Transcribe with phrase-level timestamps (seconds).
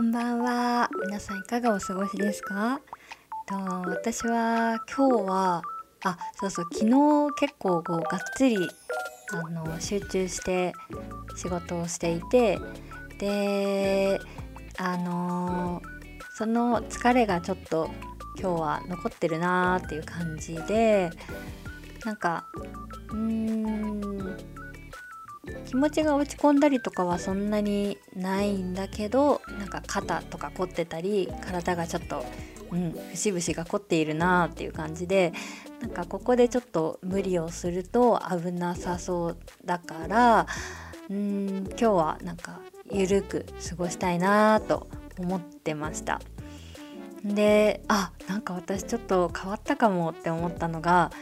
[0.00, 0.88] こんばんは。
[1.04, 2.80] 皆さんいかがお過ごしですか？
[3.46, 3.54] と
[3.90, 5.62] 私は今日は
[6.04, 6.90] あそうそう昨日
[7.38, 8.70] 結構こうがっつり
[9.30, 10.72] あの集中して
[11.36, 12.58] 仕事をしていて
[13.18, 14.18] で
[14.78, 15.82] あの
[16.34, 17.90] その疲れがちょっと
[18.40, 21.10] 今日は残ってるなーっていう感じで
[22.06, 22.46] なんか
[23.10, 23.89] うーん
[25.70, 32.26] 気持ちが落ち込んだりとかはそんなにないんだけどなんか肩とか凝ってたり体がちょっと、
[32.72, 35.32] うん、節々が凝っているなっていう感じで
[35.80, 40.48] なんかここでちょっと無理をすると危なさそうだから
[41.08, 42.58] うん今日はなんか
[42.90, 46.20] ゆるく過ごしたいなと思ってました。
[47.24, 51.12] であなんか私ちょっと変わったかもって思ったのが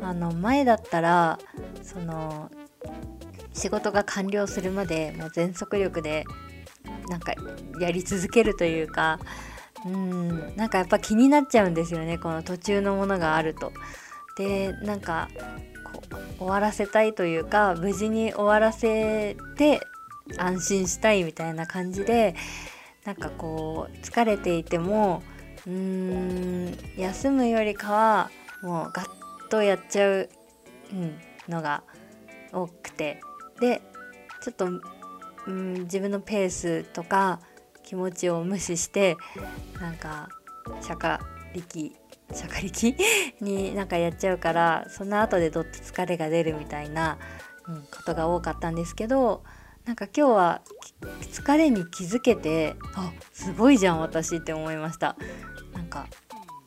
[0.00, 1.40] あの前だったら
[1.82, 2.48] その
[3.52, 6.24] 仕事が完了するまでもう全速力で
[7.08, 7.34] なんか
[7.80, 9.18] やり続けるというか
[9.86, 13.72] うんなんかやっぱ気になっちゃうんですよねこの途中のものがあると。
[14.36, 15.28] でなんか
[15.92, 19.80] こう終わらせたいというか無事に終わらせて
[20.36, 22.36] 安心したいみたいな感じで
[23.04, 25.22] なんかこう疲れていても
[25.66, 28.30] うーん休むよりかは
[28.62, 29.08] もうガッ
[29.50, 30.28] とやっちゃう、
[30.92, 31.18] うん、
[31.48, 31.82] のが
[32.52, 33.20] 多くて
[33.60, 33.82] で
[34.42, 34.66] ちょっと、
[35.46, 37.40] うん、自分のペースとか
[37.84, 39.16] 気持ちを無視して
[39.80, 40.28] なんか
[40.82, 41.18] 釈迦
[41.54, 41.94] 力
[42.32, 42.94] 釈迦力？
[43.40, 47.18] になんかやっちゃうからその後でどっと疲れが出るみたいな、
[47.66, 49.42] うん、ことが多かったんですけど
[49.86, 50.62] なんか今日は
[51.22, 55.16] 疲れに気づけてあすごいじゃん私って思いました。
[55.72, 56.06] なんか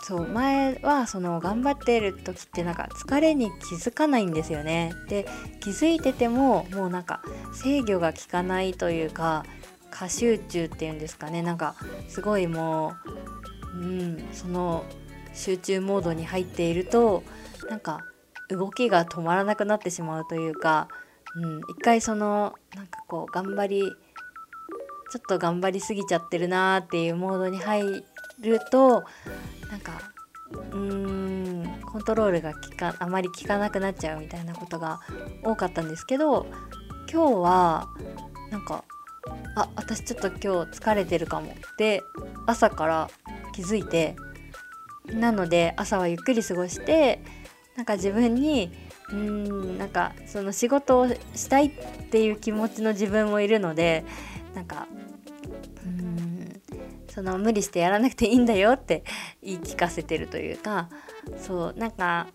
[0.03, 4.93] そう前はその頑張ってる時ってなんか疲れに気づかないんですよね。
[5.07, 5.27] で
[5.59, 7.21] 気づいててももうなんか
[7.53, 9.45] 制御が効かないというか
[9.91, 11.41] 過集中っていうんですかね。
[11.43, 11.75] なんか
[12.07, 12.95] すごいも
[13.75, 14.85] ううんその
[15.33, 17.23] 集中モードに入っていると
[17.69, 17.99] なんか
[18.49, 20.87] 動きが止まらなくなってしまうというか、
[21.35, 23.81] うん、一回そのなんかこう頑張り
[25.11, 28.03] ちょっと頑張りすぎちゃってるなーっていうモードに入
[28.39, 29.03] ると
[29.71, 30.11] なんか
[30.51, 34.99] うーんコントロールが効かあまり効かなくなっちゃうみたいなことが
[35.43, 36.45] 多かったんですけど
[37.11, 37.87] 今日は
[38.51, 38.83] なんか
[39.55, 42.03] あ私ちょっと今日疲れてるかもって
[42.45, 43.09] 朝から
[43.53, 44.15] 気づいて
[45.07, 47.21] なので朝はゆっくり過ごして
[47.75, 48.71] なんか自分に
[49.09, 51.71] うーんなんかその仕事をしたいっ
[52.09, 54.03] ていう気持ちの自分もいるので
[54.53, 54.87] なんか
[57.13, 59.03] その無理してやらなくていいんだよって
[59.43, 60.89] 言い聞かせてるというか
[61.37, 62.27] そうなんか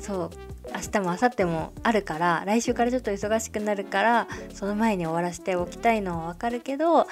[0.00, 0.30] そう
[0.74, 7.06] 明日も明後日もあるから来週からちょっと忙しくなるからその前に終わらせておきたいのはわかるけど明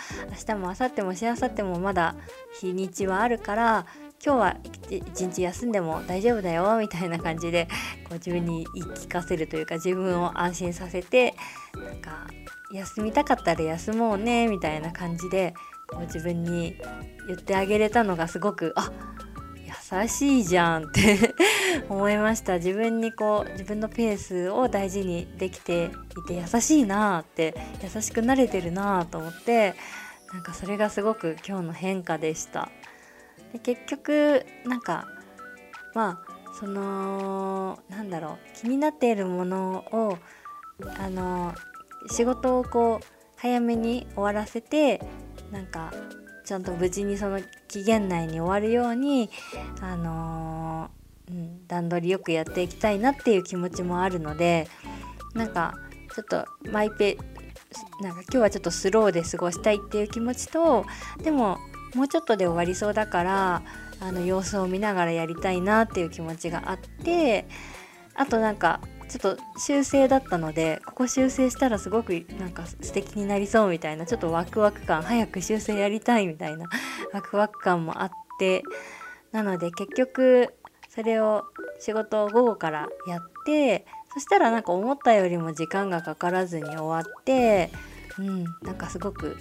[0.46, 2.16] 日も明後日もしあさってもまだ
[2.60, 3.86] 日にちはあるから
[4.24, 4.56] 今日は
[4.88, 7.66] 一日休んでも大丈夫だよみたいな感じで
[8.04, 11.34] こう自分に言い聞かせるというか自分を安心させて
[11.74, 12.26] なんか
[12.72, 15.54] 休みたかったら休もうねみたいな感じで
[15.88, 16.76] こう自分に
[17.26, 18.90] 言ってあげれたのがすごくあ
[19.92, 21.34] 優しいじゃんって
[21.88, 22.54] 思いました。
[22.54, 29.74] 自分にこう自分のペースを大事にできていて優しいなって優しくなれてるなと思って
[30.32, 32.70] なんかそれがすごく今日の変化でした。
[33.52, 35.06] で結局なんか
[35.94, 40.18] まあそのなんだろう気になっているものを
[40.98, 41.54] あの
[42.10, 43.06] 仕事をこう
[43.36, 45.00] 早めに終わらせて
[45.50, 45.92] なんか
[46.52, 49.30] ちゃんと無事にその期限内に終わるように
[49.80, 54.68] あのー、うん、段取りよくやっていきたいなっていう気持ちもあるので
[55.32, 55.72] なんか
[56.14, 57.16] ちょっとマイペ
[58.02, 60.84] なんか今日はちょっとスローで過ごしたいっていう気持ちと
[61.22, 61.56] でも
[61.94, 63.62] もうちょっとで終わりそうだから
[64.00, 67.46] あの様子を見ながらやりたいなっていう気持ちがあって
[68.14, 76.66] あとなんかちょっと修正だったのでここ修正したらすごくなんか素敵になりそうみたいなちょっとワクワク感早く修正やりたいみたいな
[77.12, 78.62] ワクワク感もあって
[79.30, 80.54] なので結局
[80.88, 81.44] それを
[81.78, 83.84] 仕事を午後からやって
[84.14, 87.70] そしたらなんか思ったよりも時間がかからずに終わって
[88.18, 89.36] うんなんかすごく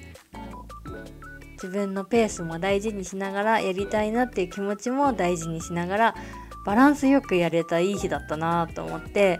[1.53, 6.15] 自分のペースも大事にしながらやりたいなっていう気持ちも大事にしながら
[6.63, 9.39] バランスよくやれたいい日だったなと思って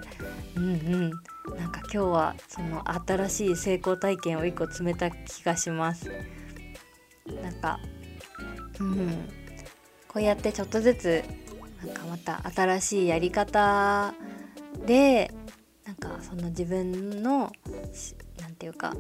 [0.56, 1.10] うんうん。
[1.58, 6.12] なんか今日はその新しい成功体験を1個詰めた気がします。
[7.44, 7.80] なんか
[8.80, 9.30] うん
[10.08, 11.24] こうやってちょっとずつ
[11.86, 14.14] なんかまた新しいやり方
[14.86, 15.32] で
[15.86, 17.52] なんかその自分の
[18.40, 18.94] 何て言うか、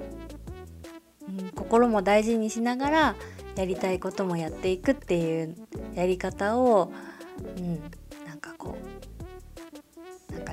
[1.28, 3.16] うん、心も大事にしながら
[3.56, 5.56] やりたいこともやっていくっていう
[5.94, 6.92] やり方を、
[7.58, 7.82] うん、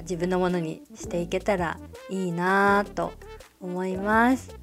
[0.09, 1.79] 自分のものにしていけたら
[2.09, 3.13] いいなぁと
[3.61, 4.57] 思います。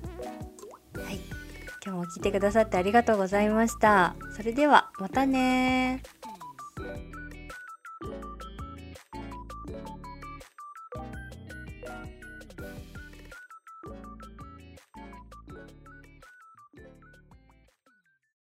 [0.96, 1.20] はい、
[1.86, 4.16] 今日も聞いてくださってありがとうございました。
[4.36, 6.02] それではまたね